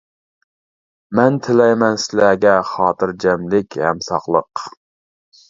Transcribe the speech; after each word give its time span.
مەن 1.19 1.37
تىلەيمەن 1.47 1.99
سىلەرگە، 2.05 2.55
خاتىرجەملىك 2.71 3.79
ھەم 3.85 4.03
ساقلىق. 4.09 4.67